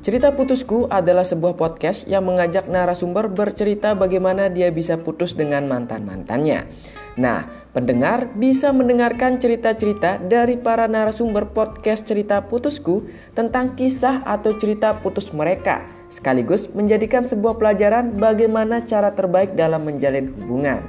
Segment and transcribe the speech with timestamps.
[0.00, 6.64] Cerita Putusku adalah sebuah podcast yang mengajak narasumber bercerita bagaimana dia bisa putus dengan mantan-mantannya.
[7.20, 7.44] Nah,
[7.76, 13.04] pendengar bisa mendengarkan cerita-cerita dari para narasumber podcast Cerita Putusku
[13.36, 20.32] tentang kisah atau cerita putus mereka, sekaligus menjadikan sebuah pelajaran bagaimana cara terbaik dalam menjalin
[20.32, 20.80] hubungan.